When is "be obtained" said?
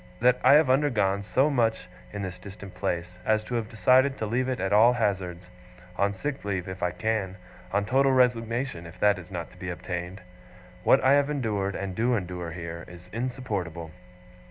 9.59-10.21